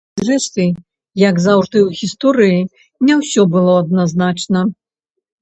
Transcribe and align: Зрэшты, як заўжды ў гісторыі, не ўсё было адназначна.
Зрэшты, 0.19 0.63
як 1.29 1.35
заўжды 1.47 1.77
ў 1.87 1.99
гісторыі, 1.99 2.59
не 3.11 3.19
ўсё 3.21 3.47
было 3.53 3.77
адназначна. 3.83 4.67